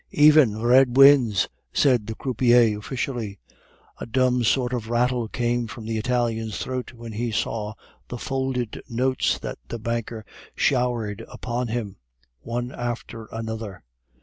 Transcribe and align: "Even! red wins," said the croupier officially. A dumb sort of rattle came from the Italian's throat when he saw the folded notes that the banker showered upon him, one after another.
"Even! 0.13 0.59
red 0.59 0.97
wins," 0.97 1.47
said 1.71 2.07
the 2.07 2.15
croupier 2.15 2.75
officially. 2.75 3.37
A 3.99 4.07
dumb 4.07 4.43
sort 4.43 4.73
of 4.73 4.89
rattle 4.89 5.27
came 5.27 5.67
from 5.67 5.85
the 5.85 5.99
Italian's 5.99 6.57
throat 6.57 6.91
when 6.93 7.11
he 7.11 7.29
saw 7.31 7.75
the 8.07 8.17
folded 8.17 8.81
notes 8.89 9.37
that 9.37 9.59
the 9.67 9.77
banker 9.77 10.25
showered 10.55 11.23
upon 11.29 11.67
him, 11.67 11.97
one 12.41 12.71
after 12.71 13.27
another. 13.31 13.83